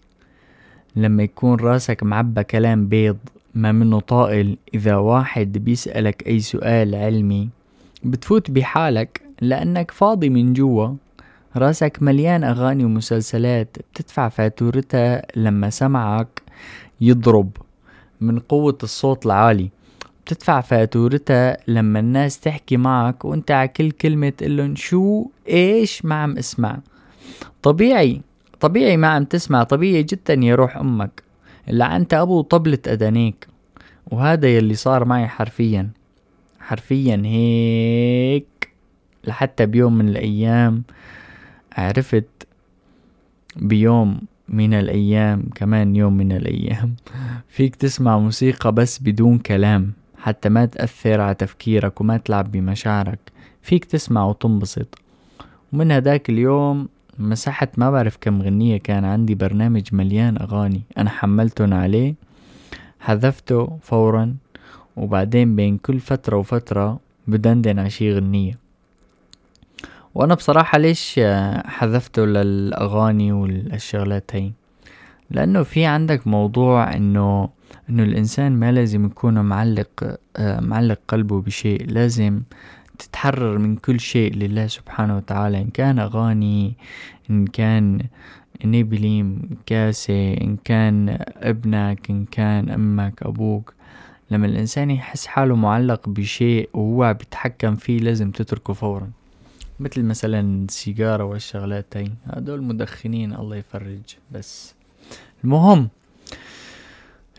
لما 0.95 1.23
يكون 1.23 1.59
راسك 1.59 2.03
معبى 2.03 2.43
كلام 2.43 2.87
بيض 2.87 3.17
ما 3.55 3.71
منه 3.71 3.99
طائل 3.99 4.57
إذا 4.73 4.95
واحد 4.95 5.57
بيسألك 5.57 6.27
أي 6.27 6.39
سؤال 6.39 6.95
علمي 6.95 7.49
بتفوت 8.03 8.51
بحالك 8.51 9.21
لأنك 9.41 9.91
فاضي 9.91 10.29
من 10.29 10.53
جوا. 10.53 10.89
راسك 11.55 11.97
مليان 12.01 12.43
أغاني 12.43 12.85
ومسلسلات 12.85 13.77
بتدفع 13.93 14.29
فاتورتها 14.29 15.21
لما 15.35 15.69
سمعك 15.69 16.41
يضرب 17.01 17.57
من 18.21 18.39
قوة 18.39 18.77
الصوت 18.83 19.25
العالي. 19.25 19.69
بتدفع 20.25 20.61
فاتورتها 20.61 21.57
لما 21.67 21.99
الناس 21.99 22.39
تحكي 22.39 22.77
معك 22.77 23.25
وانت 23.25 23.51
على 23.51 23.67
كل 23.67 23.91
كلمة 23.91 24.29
تقلن 24.29 24.75
شو؟ 24.75 25.25
إيش 25.47 26.05
ما 26.05 26.15
عم 26.15 26.37
اسمع. 26.37 26.79
طبيعي 27.61 28.21
طبيعي 28.59 28.97
ما 28.97 29.07
عم 29.07 29.23
تسمع 29.23 29.63
طبيعي 29.63 30.03
جدا 30.03 30.33
يا 30.33 30.55
روح 30.55 30.77
أمك 30.77 31.23
أنت 31.69 32.13
أبو 32.13 32.41
طبلة 32.41 32.79
أذانيك. 32.87 33.47
وهذا 34.11 34.47
يلي 34.47 34.73
صار 34.73 35.05
معي 35.05 35.27
حرفيا. 35.27 35.89
حرفيا 36.59 37.21
هيك. 37.25 38.71
لحتى 39.27 39.65
بيوم 39.65 39.97
من 39.97 40.09
الأيام 40.09 40.83
عرفت 41.73 42.47
بيوم 43.55 44.21
من 44.51 44.73
الأيام 44.73 45.49
كمان 45.55 45.95
يوم 45.95 46.13
من 46.17 46.31
الأيام. 46.31 46.95
فيك 47.47 47.75
تسمع 47.75 48.19
موسيقى 48.19 48.71
بس 48.71 48.99
بدون 48.99 49.37
كلام 49.37 49.93
حتى 50.17 50.49
ما 50.49 50.65
تأثر 50.65 51.21
على 51.21 51.35
تفكيرك 51.35 52.01
وما 52.01 52.17
تلعب 52.17 52.51
بمشاعرك. 52.51 53.19
فيك 53.61 53.85
تسمع 53.85 54.25
وتنبسط 54.25 54.99
ومن 55.73 55.91
هداك 55.91 56.29
اليوم 56.29 56.87
مسحت 57.19 57.79
ما 57.79 57.91
بعرف 57.91 58.17
كم 58.21 58.41
غنية 58.41 58.77
كان 58.77 59.05
عندي 59.05 59.35
برنامج 59.35 59.83
مليان 59.91 60.37
أغاني 60.37 60.81
أنا 60.97 61.09
حملتهم 61.09 61.73
عليه 61.73 62.15
حذفته 62.99 63.77
فورا 63.81 64.35
وبعدين 64.97 65.55
بين 65.55 65.77
كل 65.77 65.99
فترة 65.99 66.37
وفترة 66.37 66.99
بدندن 67.27 67.79
على 67.79 67.89
شي 67.89 68.13
غنية 68.13 68.57
وأنا 70.15 70.33
بصراحة 70.33 70.77
ليش 70.77 71.19
حذفته 71.65 72.25
للأغاني 72.25 73.31
والشغلات 73.31 74.31
هي 74.35 74.51
لأنه 75.29 75.63
في 75.63 75.85
عندك 75.85 76.27
موضوع 76.27 76.95
إنه 76.95 77.49
إنه 77.89 78.03
الإنسان 78.03 78.51
ما 78.51 78.71
لازم 78.71 79.05
يكون 79.05 79.39
معلق 79.39 80.17
معلق 80.39 80.99
قلبه 81.07 81.41
بشيء 81.41 81.85
لازم 81.89 82.41
تتحرر 82.99 83.57
من 83.57 83.75
كل 83.75 83.99
شيء 83.99 84.33
لله 84.35 84.67
سبحانه 84.67 85.17
وتعالى 85.17 85.61
إن 85.61 85.67
كان 85.69 85.99
أغاني 85.99 86.77
إن 87.29 87.47
كان 87.47 87.99
نيبليم 88.65 89.41
كاسة 89.65 90.33
إن 90.33 90.57
كان 90.63 91.17
ابنك 91.37 92.09
إن 92.09 92.25
كان 92.25 92.69
أمك 92.69 93.23
أبوك. 93.23 93.73
لما 94.31 94.45
الإنسان 94.47 94.91
يحس 94.91 95.25
حاله 95.27 95.55
معلق 95.55 96.09
بشيء 96.09 96.69
وهو 96.73 97.13
بيتحكم 97.13 97.75
فيه 97.75 97.99
لازم 97.99 98.31
تتركه 98.31 98.73
فورا. 98.73 99.09
مثل 99.81 100.03
مثلا 100.03 100.65
السيجارة 100.65 101.23
والشغلات 101.23 101.97
هاي 101.97 102.11
هدول 102.25 102.61
مدخنين 102.61 103.33
الله 103.33 103.55
يفرج 103.55 104.15
بس. 104.31 104.75
المهم 105.43 105.89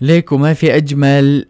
ليك 0.01 0.33
وما 0.33 0.55
في 0.55 0.77
أجمل 0.77 1.47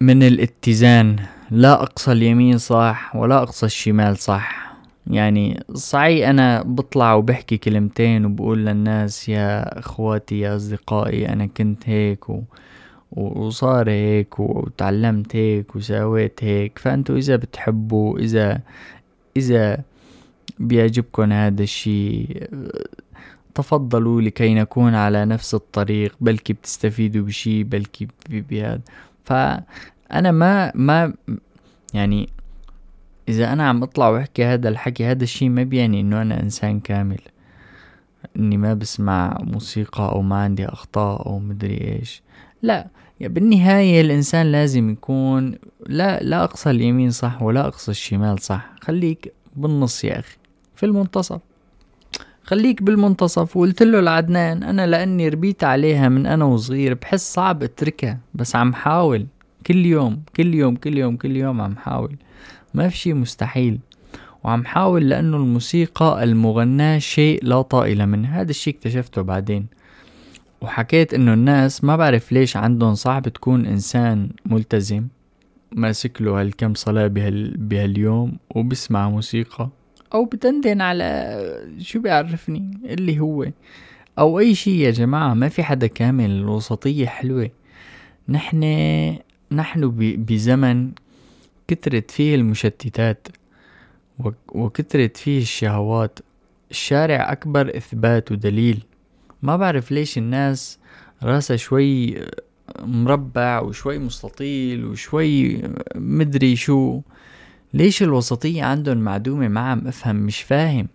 من 0.00 0.22
الاتزان. 0.22 1.16
لا 1.50 1.82
أقصى 1.82 2.12
اليمين 2.12 2.58
صح 2.58 3.16
ولا 3.16 3.42
أقصى 3.42 3.66
الشمال 3.66 4.18
صح. 4.18 4.74
يعني 5.06 5.64
صحيح 5.74 6.28
أنا 6.28 6.62
بطلع 6.62 7.14
وبحكي 7.14 7.56
كلمتين 7.56 8.24
وبقول 8.24 8.66
للناس 8.66 9.28
يا 9.28 9.78
إخواتي 9.78 10.40
يا 10.40 10.56
أصدقائي 10.56 11.28
أنا 11.28 11.46
كنت 11.46 11.88
هيك 11.88 12.30
و... 12.30 12.42
وصار 13.12 13.90
هيك 13.90 14.40
وتعلمت 14.40 15.36
هيك 15.36 15.76
وسويت 15.76 16.44
هيك. 16.44 16.78
فأنتوا 16.78 17.16
إذا 17.16 17.36
بتحبوا 17.36 18.18
إذا 18.18 18.60
إذا 19.36 19.82
بيعجبكم 20.58 21.32
هذا 21.32 21.62
الشيء؟ 21.62 22.48
تفضلوا 23.54 24.20
لكي 24.20 24.54
نكون 24.54 24.94
على 24.94 25.24
نفس 25.24 25.54
الطريق 25.54 26.16
بلكي 26.20 26.52
بتستفيدوا 26.52 27.26
بشي 27.26 27.64
بلكي 27.64 28.08
بهذا. 28.28 28.80
فأنا 29.24 30.30
ما 30.30 30.72
ما 30.74 31.14
يعني 31.94 32.28
إذا 33.28 33.52
أنا 33.52 33.68
عم 33.68 33.82
أطلع 33.82 34.08
وأحكي 34.08 34.44
هذا 34.44 34.68
الحكي 34.68 35.04
هذا 35.04 35.22
الشي 35.22 35.48
ما 35.48 35.62
بيعني 35.62 36.00
إنه 36.00 36.22
أنا 36.22 36.40
إنسان 36.40 36.80
كامل. 36.80 37.20
إني 38.36 38.56
ما 38.56 38.74
بسمع 38.74 39.38
موسيقى 39.40 40.08
أو 40.12 40.22
ما 40.22 40.36
عندي 40.36 40.66
أخطاء 40.66 41.26
أو 41.26 41.38
مدري 41.38 41.98
إيش. 41.98 42.22
لا 42.62 42.86
يعني 43.20 43.34
بالنهاية 43.34 44.00
الإنسان 44.00 44.52
لازم 44.52 44.90
يكون 44.90 45.54
لا 45.86 46.22
لا 46.22 46.44
أقصى 46.44 46.70
اليمين 46.70 47.10
صح 47.10 47.42
ولا 47.42 47.66
أقصى 47.66 47.90
الشمال 47.90 48.38
صح. 48.42 48.70
خليك 48.80 49.32
بالنص 49.56 50.04
يا 50.04 50.18
أخي. 50.18 50.36
في 50.74 50.86
المنتصف. 50.86 51.40
خليك 52.42 52.82
بالمنتصف. 52.82 53.56
وقلت 53.56 53.82
له 53.82 54.00
لعدنان 54.00 54.62
أنا 54.62 54.86
لأني 54.86 55.28
ربيت 55.28 55.64
عليها 55.64 56.08
من 56.08 56.26
أنا 56.26 56.44
وصغير 56.44 56.94
بحس 56.94 57.34
صعب 57.34 57.62
أتركها 57.62 58.18
بس 58.34 58.56
عم 58.56 58.74
حاول. 58.74 59.26
كل 59.66 59.86
يوم 59.86 60.22
كل 60.36 60.54
يوم 60.54 60.76
كل 60.76 60.98
يوم 60.98 61.16
كل 61.16 61.36
يوم 61.36 61.60
عم 61.60 61.76
حاول. 61.76 62.16
ما 62.74 62.88
في 62.88 62.96
شي 62.96 63.12
مستحيل. 63.12 63.78
وعم 64.44 64.64
حاول 64.64 65.08
لأنه 65.08 65.36
الموسيقى 65.36 66.24
المغناة 66.24 66.98
شيء 66.98 67.44
لا 67.44 67.62
طائل 67.62 68.06
منه. 68.06 68.28
هذا 68.28 68.50
الشي 68.50 68.70
اكتشفته 68.70 69.22
بعدين. 69.22 69.66
وحكيت 70.60 71.14
إنه 71.14 71.34
الناس 71.34 71.84
ما 71.84 71.96
بعرف 71.96 72.32
ليش 72.32 72.56
عندهم 72.56 72.94
صعب 72.94 73.28
تكون 73.28 73.66
إنسان 73.66 74.28
ملتزم 74.46 75.06
ماسك 75.72 76.22
له 76.22 76.40
هالكم 76.40 76.74
صلاة 76.74 77.06
بهال 77.06 77.56
بهاليوم 77.56 78.36
وبسمع 78.50 79.08
موسيقى. 79.08 79.68
أو 80.14 80.24
بدندن 80.24 80.80
على 80.80 81.76
شو 81.78 82.00
بيعرفني؟ 82.00 82.78
اللي 82.84 83.20
هو. 83.20 83.46
أو 84.18 84.38
أي 84.38 84.54
شي 84.54 84.80
يا 84.80 84.90
جماعة 84.90 85.34
ما 85.34 85.48
في 85.48 85.62
حدا 85.62 85.86
كامل 85.86 86.30
الوسطية 86.30 87.06
حلوة. 87.06 87.50
نحن 88.28 88.62
نحن 89.52 89.90
بزمن 90.16 90.90
كترت 91.68 92.10
فيه 92.10 92.34
المشتتات 92.34 93.28
وكترت 94.48 95.16
فيه 95.16 95.38
الشهوات. 95.38 96.18
الشارع 96.70 97.32
أكبر 97.32 97.76
إثبات 97.76 98.32
ودليل. 98.32 98.84
ما 99.42 99.56
بعرف 99.56 99.92
ليش 99.92 100.18
الناس 100.18 100.78
راسها 101.22 101.56
شوي 101.56 102.24
مربع 102.80 103.60
وشوي 103.60 103.98
مستطيل 103.98 104.84
وشوي 104.84 105.62
مدري 105.94 106.56
شو. 106.56 107.00
ليش 107.74 108.02
الوسطية 108.02 108.64
عندهم 108.64 108.98
معدومة 108.98 109.48
ما 109.48 109.60
عم 109.60 109.86
افهم 109.86 110.16
مش 110.16 110.42
فاهم؟ 110.42 110.88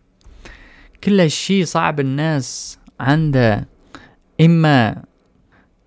كل 1.03 1.19
هالشي 1.19 1.65
صعب 1.65 1.99
الناس 1.99 2.79
عندها. 2.99 3.65
إما 4.41 5.03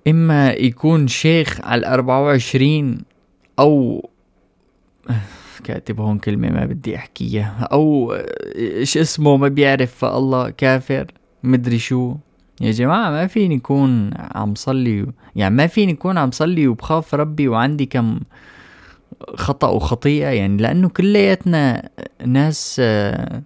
إما 0.09 0.53
يكون 0.53 1.09
شيخ 1.09 1.61
على 1.61 1.79
الأربعة 1.79 2.23
وعشرين 2.23 2.99
أو 3.59 4.11
كاتب 5.65 6.01
هون 6.01 6.19
كلمة 6.19 6.51
ما 6.51 6.65
بدي 6.65 6.97
أحكيها. 6.97 7.69
أو 7.73 8.15
إيش 8.57 8.99
اسمه 8.99 9.37
ما 9.37 9.49
بيعرف 9.49 10.05
الله 10.05 10.51
كافر 10.51 11.07
مدري 11.43 11.79
شو. 11.79 12.15
يا 12.61 12.71
جماعة 12.71 13.11
ما 13.11 13.27
فيني 13.27 13.55
يكون 13.55 14.11
عم 14.15 14.55
صلي 14.55 15.07
يعني 15.37 15.55
ما 15.55 15.67
فيني 15.67 15.93
يكون 15.93 16.19
عم 16.19 16.31
صلي 16.31 16.69
وبخاف 16.69 17.15
ربي 17.15 17.49
وعندي 17.49 17.87
كم 17.87 18.21
خطأ 19.35 19.69
وخطيئة 19.69 20.29
يعني 20.29 20.57
لأنه 20.57 20.89
كلياتنا 20.89 21.89
ناس 22.27 22.77
آه، 22.81 23.43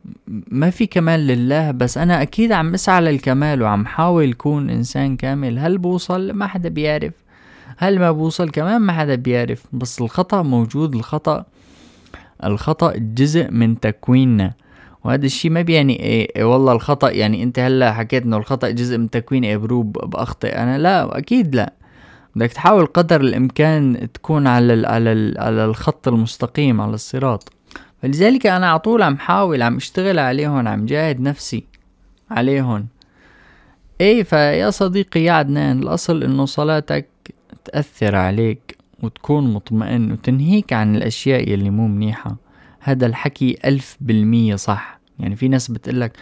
ما 0.48 0.70
في 0.70 0.86
كمال 0.86 1.26
لله 1.26 1.70
بس 1.70 1.98
أنا 1.98 2.22
أكيد 2.22 2.52
عم 2.52 2.74
أسعى 2.74 3.00
للكمال 3.00 3.62
وعم 3.62 3.86
حاول 3.86 4.32
كون 4.32 4.70
إنسان 4.70 5.16
كامل. 5.16 5.58
هل 5.58 5.78
بوصل؟ 5.78 6.32
ما 6.32 6.46
حدا 6.46 6.68
بيعرف. 6.68 7.12
هل 7.78 7.98
ما 7.98 8.10
بوصل؟ 8.10 8.50
كمان 8.50 8.80
ما 8.80 8.92
حدا 8.92 9.14
بيعرف. 9.14 9.64
بس 9.72 10.00
الخطأ 10.00 10.42
موجود 10.42 10.94
الخطأ 10.94 11.44
الخطأ 12.44 12.92
جزء 12.96 13.50
من 13.50 13.80
تكويننا. 13.80 14.52
وهذا 15.04 15.26
الشيء 15.26 15.50
ما 15.50 15.62
بيعني 15.62 16.00
إيه, 16.00 16.28
إيه 16.36 16.44
والله 16.44 16.72
الخطأ 16.72 17.10
يعني 17.10 17.42
أنت 17.42 17.58
هلأ 17.58 17.92
حكيت 17.92 18.22
إنه 18.22 18.36
الخطأ 18.36 18.70
جزء 18.70 18.98
من 18.98 19.10
تكويني 19.10 19.48
إيه 19.48 19.56
بروب 19.56 19.92
بأخطئ 19.92 20.56
أنا 20.56 20.78
لا 20.78 21.18
أكيد 21.18 21.54
لا. 21.54 21.72
بدك 22.36 22.52
تحاول 22.52 22.86
قدر 22.86 23.20
الإمكان 23.20 24.08
تكون 24.12 24.46
على 24.46 24.74
ال 24.74 24.86
على 24.86 25.12
ال 25.12 25.38
على 25.38 25.64
الخط 25.64 26.08
المستقيم 26.08 26.80
على 26.80 26.94
الصراط. 26.94 27.52
فلذلك 28.02 28.46
أنا 28.46 28.70
على 28.70 28.78
طول 28.78 29.02
عم 29.02 29.18
حاول 29.18 29.62
عم 29.62 29.76
اشتغل 29.76 30.18
عليهم 30.18 30.68
عم 30.68 30.86
جاهد 30.86 31.20
نفسي 31.20 31.64
عليهم 32.30 32.86
إيه 34.00 34.22
فيا 34.22 34.70
صديقي 34.70 35.20
يا 35.20 35.32
عدنان 35.32 35.78
الأصل 35.82 36.22
إنه 36.22 36.44
صلاتك 36.44 37.06
تأثر 37.64 38.16
عليك 38.16 38.76
وتكون 39.02 39.52
مطمئن 39.52 40.12
وتنهيك 40.12 40.72
عن 40.72 40.96
الأشياء 40.96 41.48
يلي 41.48 41.70
مو 41.70 41.88
منيحة. 41.88 42.36
هذا 42.80 43.06
الحكي 43.06 43.58
ألف 43.64 43.96
بالمية 44.00 44.56
صح. 44.56 44.98
يعني 45.18 45.36
في 45.36 45.48
ناس 45.48 45.70
بتقلك 45.70 46.12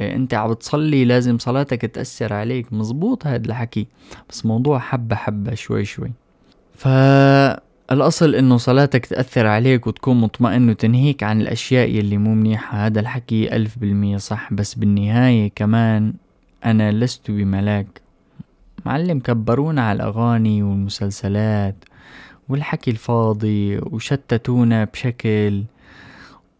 أنت 0.00 0.34
عم 0.34 0.52
تصلي 0.52 1.04
لازم 1.04 1.38
صلاتك 1.38 1.80
تأثر 1.84 2.32
عليك. 2.32 2.72
مزبوط 2.72 3.26
هذا 3.26 3.46
الحكي 3.46 3.86
بس 4.30 4.46
موضوع 4.46 4.78
حبة 4.78 5.16
حبة 5.16 5.54
شوي 5.54 5.84
شوي. 5.84 6.12
فالأصل 6.74 8.34
إنه 8.34 8.56
صلاتك 8.56 9.06
تأثر 9.06 9.46
عليك 9.46 9.86
وتكون 9.86 10.20
مطمئن 10.20 10.70
وتنهيك 10.70 11.22
عن 11.22 11.40
الأشياء 11.40 11.88
يلي 11.88 12.16
مو 12.18 12.34
منيحة. 12.34 12.86
هذا 12.86 13.00
الحكي 13.00 13.56
ألف 13.56 13.78
بالمية 13.78 14.16
صح 14.16 14.52
بس 14.52 14.74
بالنهاية 14.74 15.50
كمان 15.54 16.14
أنا 16.64 16.92
لست 16.92 17.30
بملاك. 17.30 18.00
معلم 18.86 19.20
كبرونا 19.20 19.88
على 19.88 19.96
الأغاني 19.96 20.62
والمسلسلات 20.62 21.84
والحكي 22.48 22.90
الفاضي 22.90 23.78
وشتتونا 23.78 24.84
بشكل 24.84 25.62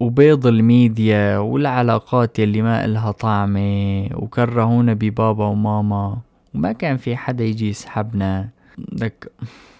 وبيض 0.00 0.46
الميديا 0.46 1.38
والعلاقات 1.38 2.38
يلي 2.38 2.62
ما 2.62 2.84
إلها 2.84 3.10
طعمة 3.10 4.08
وكرهونا 4.14 4.94
ببابا 4.94 5.44
وماما 5.44 6.18
وما 6.54 6.72
كان 6.72 6.96
في 6.96 7.16
حدا 7.16 7.44
يجي 7.44 7.68
يسحبنا. 7.68 8.48
لك 8.92 9.32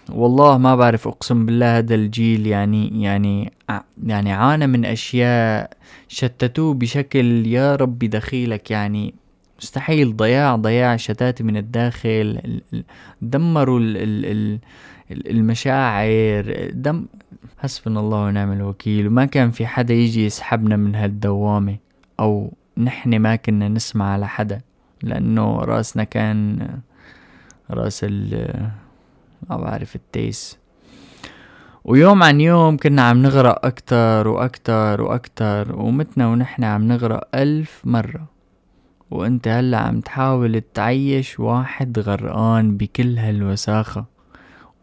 والله 0.09 0.57
ما 0.57 0.75
بعرف 0.75 1.07
أقسم 1.07 1.45
بالله 1.45 1.77
هذا 1.77 1.95
الجيل 1.95 2.47
يعني 2.47 3.03
يعني 3.03 3.51
يعني 4.03 4.31
عانى 4.31 4.67
من 4.67 4.85
أشياء 4.85 5.69
شتتوه 6.07 6.73
بشكل 6.73 7.47
يا 7.47 7.75
ربي 7.75 8.07
دخيلك 8.07 8.71
يعني. 8.71 9.13
مستحيل 9.61 10.17
ضياع 10.17 10.55
ضياع 10.55 10.95
شتات 10.95 11.41
من 11.41 11.57
الداخل 11.57 12.39
دمروا 13.21 13.79
المشاعر 15.11 16.69
دم 16.73 17.05
حسبنا 17.59 17.99
الله 17.99 18.23
ونعم 18.23 18.51
الوكيل. 18.51 19.07
وما 19.07 19.25
كان 19.25 19.51
في 19.51 19.67
حدا 19.67 19.93
يجي 19.93 20.25
يسحبنا 20.25 20.75
من 20.75 20.95
هالدوامة 20.95 21.77
أو 22.19 22.53
نحن 22.77 23.19
ما 23.19 23.35
كنا 23.35 23.67
نسمع 23.67 24.13
على 24.13 24.27
حدا 24.27 24.61
لأنه 25.03 25.57
رأسنا 25.57 26.03
كان 26.03 26.67
رأس 27.71 28.03
ال 28.03 28.47
ما 29.49 29.57
بعرف 29.57 29.95
التيس. 29.95 30.57
ويوم 31.83 32.23
عن 32.23 32.41
يوم 32.41 32.77
كنا 32.77 33.01
عم 33.01 33.21
نغرق 33.21 33.65
أكتر 33.65 34.27
وأكتر 34.27 35.01
وأكتر 35.01 35.75
ومتنا 35.75 36.27
ونحن 36.27 36.63
عم 36.63 36.87
نغرق 36.87 37.27
ألف 37.35 37.81
مرة. 37.83 38.25
وأنت 39.11 39.47
هلأ 39.47 39.77
عم 39.77 39.99
تحاول 39.99 40.61
تعيش 40.73 41.39
واحد 41.39 41.99
غرقان 41.99 42.77
بكل 42.77 43.17
هالوساخة 43.17 44.05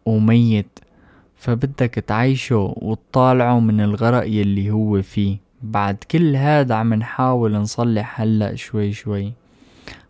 وميت. 0.05 0.79
فبدك 1.37 1.93
تعيشه 1.93 2.73
وتطالعه 2.77 3.59
من 3.59 3.81
الغرق 3.81 4.27
يلي 4.27 4.71
هو 4.71 5.01
فيه. 5.01 5.37
بعد 5.61 5.95
كل 6.11 6.35
هذا 6.35 6.75
عم 6.75 6.93
نحاول 6.93 7.51
نصلح 7.51 8.21
هلأ 8.21 8.55
شوي 8.55 8.93
شوي. 8.93 9.33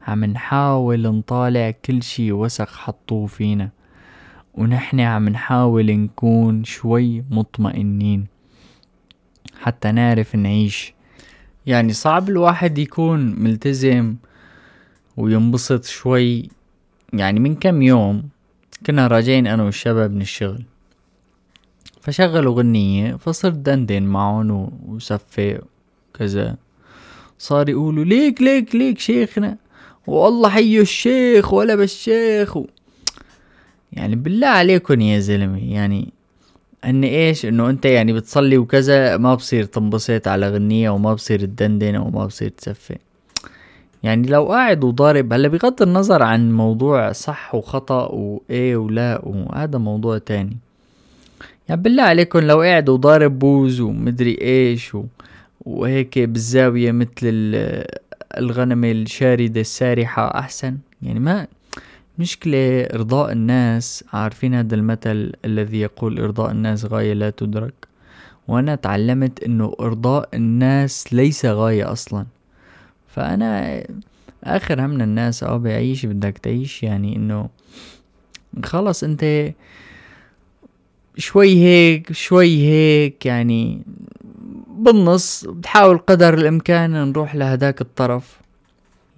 عم 0.08 0.26
نحاول 0.26 1.02
نطالع 1.02 1.72
كل 1.86 2.04
شي 2.04 2.32
وسخ 2.32 2.78
حطوه 2.78 3.28
فينا. 3.28 3.70
ونحن 4.54 5.00
عم 5.00 5.30
نحاول 5.30 5.86
نكون 5.86 6.64
شوي 6.64 7.24
مطمئنين. 7.30 8.26
حتى 9.60 9.92
نعرف 9.92 10.36
نعيش. 10.36 10.94
يعني 11.66 11.94
صعب 11.94 12.30
الواحد 12.30 12.78
يكون 12.78 13.44
ملتزم 13.44 14.16
وينبسط 15.18 15.86
شوي. 15.86 16.50
يعني 17.14 17.40
من 17.40 17.56
كم 17.56 17.82
يوم 17.82 18.30
كنا 18.86 19.08
راجعين 19.08 19.48
أنا 19.48 19.64
والشباب 19.64 20.12
من 20.12 20.22
الشغل. 20.22 20.64
فشغلوا 22.08 22.56
غنية 22.56 23.16
فصرت 23.16 23.54
دندن 23.54 24.04
معهم 24.04 24.72
وصفي 24.88 25.62
وكذا 26.16 26.56
صار 27.40 27.70
يقولوا 27.70 28.06
ليك 28.06 28.42
ليك 28.42 28.76
ليك 28.76 29.00
شيخنا. 29.00 29.58
والله 30.08 30.50
حيو 30.50 30.82
الشيخ 30.82 31.54
ولا 31.54 31.76
بالشيخ 31.76 32.58
و... 32.58 32.66
يعني 33.94 34.16
بالله 34.16 34.48
عليكم 34.48 35.02
يا 35.02 35.20
زلمة. 35.20 35.74
يعني 35.74 36.14
إن 36.86 37.04
إيش؟ 37.04 37.46
إنه 37.46 37.70
أنت 37.70 37.86
يعني 37.86 38.14
بتصلي 38.14 38.58
وكذا 38.58 39.18
ما 39.18 39.36
بصير 39.36 39.64
تنبسط 39.64 40.28
على 40.28 40.50
غنية 40.50 40.90
وما 40.90 41.14
بصير 41.14 41.40
تدندن 41.40 41.96
وما 41.96 42.26
بصير 42.26 42.50
تسفي 42.50 42.98
يعني 44.04 44.28
لو 44.28 44.46
قاعد 44.46 44.84
وضارب 44.84 45.34
هلا 45.34 45.48
بغض 45.48 45.82
النظر 45.82 46.24
عن 46.24 46.52
موضوع 46.52 47.12
صح 47.12 47.56
وخطأ 47.56 48.08
وايه 48.08 48.78
ولا 48.78 49.22
وهذا 49.26 49.78
موضوع 49.78 50.18
تاني. 50.18 50.58
يعني 51.70 51.82
بالله 51.82 52.04
عليكم 52.04 52.40
لو 52.40 52.62
قاعد 52.62 52.90
وضارب 52.90 53.40
بوز 53.40 53.82
ومدري 53.82 54.38
إيش 54.42 54.96
و... 54.96 55.06
وهيك 55.66 56.20
بالزاوية 56.20 56.92
مثل 56.92 57.10
الغنمة 58.38 58.92
الشاردة 58.92 59.62
السارحة 59.62 60.40
أحسن. 60.40 60.78
يعني 61.02 61.20
ما 61.20 61.48
مشكلة 62.20 62.82
إرضاء 62.82 63.32
الناس. 63.32 64.04
عارفين 64.14 64.54
هذا 64.54 64.76
المثل 64.76 65.34
الذي 65.46 65.80
يقول 65.80 66.20
إرضاء 66.20 66.52
الناس 66.52 66.86
غاية 66.86 67.14
لا 67.14 67.30
تدرك. 67.30 67.88
وأنا 68.48 68.76
تعلمت 68.76 69.44
إنه 69.44 69.76
إرضاء 69.80 70.30
الناس 70.34 71.14
ليس 71.14 71.46
غاية 71.46 71.92
أصلا. 71.92 72.26
فأنا 73.08 73.84
آخر 74.44 74.86
همنا 74.86 75.04
الناس 75.04 75.44
آه 75.44 75.58
بعيش 75.58 76.06
بدك 76.06 76.38
تعيش 76.38 76.84
يعني 76.84 77.16
إنه 77.16 77.50
خلص 78.66 79.04
أنت 79.04 79.54
شوي 81.18 81.64
هيك 81.64 82.12
شوي 82.12 82.58
هيك 82.58 83.26
يعني 83.26 83.82
بالنص 84.78 85.46
بتحاول 85.46 85.98
قدر 85.98 86.34
الإمكان 86.34 86.92
نروح 86.92 87.36
لهداك 87.36 87.82
الطرف. 87.82 88.40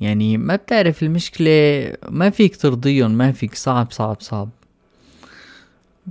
يعني 0.01 0.38
ما 0.38 0.55
بتعرف 0.55 1.03
المشكلة 1.03 1.93
ما 2.09 2.29
فيك 2.29 2.55
ترضيهم 2.55 3.12
ما 3.12 3.31
فيك 3.31 3.55
صعب 3.55 3.91
صعب 3.91 4.21
صعب. 4.21 4.49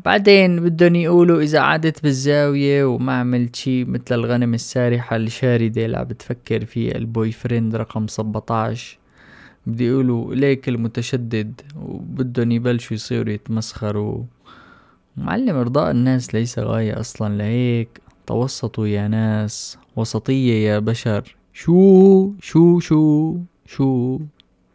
بعدين 0.05 0.61
بدهم 0.61 0.94
يقولوا 0.94 1.40
إذا 1.42 1.61
قعدت 1.61 2.03
بالزاوية 2.03 2.85
وما 2.85 3.20
عملت 3.20 3.57
شي 3.57 3.85
مثل 3.85 4.05
الغنم 4.14 4.55
السارحة 4.55 5.16
الشاردة 5.16 5.85
اللي 5.85 5.96
عم 5.96 6.05
بتفكر 6.05 6.64
فيه 6.64 6.92
البوي 6.92 7.33
فريند 7.33 7.77
رقم 7.77 8.07
سبعتاش. 8.07 8.98
بدي 9.66 9.87
يقولوا 9.87 10.35
ليك 10.35 10.68
المتشدد 10.68 11.61
وبدهم 11.83 12.53
يبلشوا 12.53 12.94
يصيروا 12.94 13.33
يتمسخروا. 13.33 14.24
معلم 15.19 15.57
إرضاء 15.57 15.91
الناس 15.91 16.35
ليس 16.35 16.59
غاية 16.59 17.01
أصلا. 17.01 17.37
لهيك 17.37 18.01
توسطوا 18.27 18.87
يا 18.87 19.09
ناس. 19.09 19.79
وسطية 19.97 20.69
يا 20.69 20.79
بشر. 20.79 21.37
شو 21.53 22.33
شو 22.41 22.81
شو 22.81 23.37
شو؟ 23.67 24.19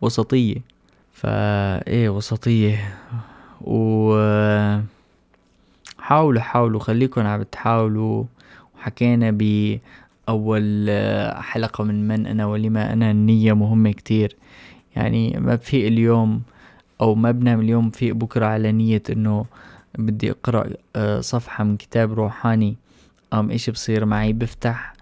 وسطية. 0.02 0.56
فا 1.12 1.88
إيه 1.88 2.10
وسطية. 2.10 2.96
و 3.62 4.14
حاولوا 5.98 6.42
حاولوا. 6.42 6.80
خليكم 6.80 7.22
عم 7.22 7.44
تحاولوا. 7.44 8.24
وحكينا 8.76 9.32
بأول 9.32 10.90
حلقة 11.42 11.84
من 11.84 12.08
من 12.08 12.28
أنا 12.28 12.46
ولما 12.46 12.94
أنا. 12.94 13.12
النية 13.12 13.54
مهمة 13.54 13.92
كتير. 13.92 14.36
يعني 14.96 15.38
ما 15.40 15.56
بفيق 15.56 15.86
اليوم 15.88 16.42
أو 17.02 17.16
ما 17.16 17.32
بنام 17.32 17.60
اليوم 17.60 17.90
فيق 17.90 18.16
بكرة 18.16 18.46
على 18.46 18.72
نية 18.72 19.04
إنه 19.10 19.46
بدي 19.98 20.32
أقرأ 20.32 20.70
آه، 20.96 21.20
صفحة 21.22 21.64
من 21.64 21.78
كتاب 21.78 22.14
روحاني. 22.14 22.76
أم 23.34 23.52
إيش 23.52 23.70
بصير 23.70 24.06
معي؟ 24.06 24.34
بفتح 24.34 24.94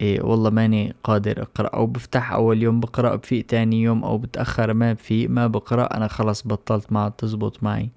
إيه 0.00 0.22
والله 0.22 0.50
ماني 0.50 0.94
قادر 1.04 1.42
أقرأ 1.42 1.68
أو 1.68 1.86
بفتح 1.86 2.32
أول 2.32 2.62
يوم 2.62 2.80
بقرأ 2.80 3.16
بفيق 3.16 3.46
تاني 3.46 3.82
يوم 3.82 4.04
أو 4.04 4.18
بتأخر 4.18 4.74
ما 4.74 4.92
بفيق 4.92 5.30
ما 5.30 5.46
بقرأ 5.46 5.96
أنا 5.96 6.08
خلص 6.08 6.46
بطلت 6.46 6.92
ما 6.92 7.08
تزبط 7.08 7.62
معي. 7.62 7.90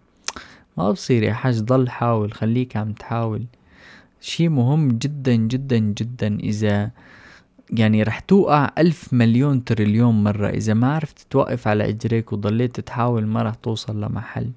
ما 0.77 0.91
بصير 0.91 1.23
يا 1.23 1.33
حاج 1.33 1.59
ضل 1.61 1.89
حاول 1.89 2.33
خليك 2.33 2.77
عم 2.77 2.93
تحاول. 2.93 3.45
شي 4.21 4.49
مهم 4.49 4.87
جدا 4.87 5.35
جدا 5.35 5.77
جدا 5.77 6.39
إذا 6.39 6.91
يعني 7.71 8.03
رح 8.03 8.19
توقع 8.19 8.71
ألف 8.77 9.13
مليون 9.13 9.63
تريليون 9.63 10.23
مرة. 10.23 10.47
إذا 10.47 10.73
ما 10.73 10.95
عرفت 10.95 11.27
توقف 11.29 11.67
على 11.67 11.89
إجريك 11.89 12.33
وضليت 12.33 12.79
تحاول 12.79 13.25
ما 13.25 13.43
رح 13.43 13.55
توصل 13.55 14.01
لمحل. 14.01 14.51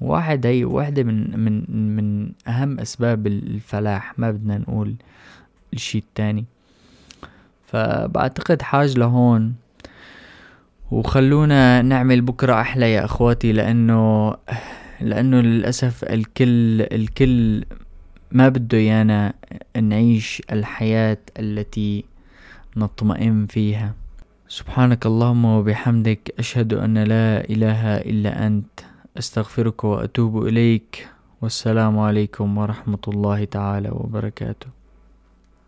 واحد 0.00 0.46
هي 0.46 0.64
واحدة 0.64 1.02
من 1.02 1.40
من 1.40 1.64
من 1.96 2.30
أهم 2.48 2.80
أسباب 2.80 3.26
الفلاح 3.26 4.18
ما 4.18 4.30
بدنا 4.30 4.58
نقول 4.58 4.94
الشي 5.72 5.98
التاني. 5.98 6.44
فبعتقد 7.66 8.62
حاج 8.62 8.98
لهون. 8.98 9.54
وخلونا 10.90 11.82
نعمل 11.82 12.20
بكرة 12.20 12.60
أحلى 12.60 12.92
يا 12.92 13.04
أخواتي 13.04 13.52
لأنه 13.52 14.34
لأنه 15.00 15.40
للأسف 15.40 16.04
الكل 16.04 16.82
الكل 16.82 17.64
ما 18.32 18.48
بده 18.48 18.78
يانا 18.78 19.34
نعيش 19.80 20.42
الحياة 20.52 21.18
التي 21.38 22.04
نطمئن 22.76 23.46
فيها. 23.46 23.94
سبحانك 24.48 25.06
اللهم 25.06 25.44
وبحمدك 25.44 26.34
أشهد 26.38 26.72
أن 26.72 26.98
لا 26.98 27.44
إله 27.50 27.96
إلا 27.96 28.46
أنت. 28.46 28.80
أستغفرك 29.16 29.84
وأتوب 29.84 30.46
إليك 30.46 31.08
والسلام 31.42 31.98
عليكم 31.98 32.58
ورحمة 32.58 33.04
الله 33.08 33.44
تعالى 33.44 33.90
وبركاته. 33.90 34.77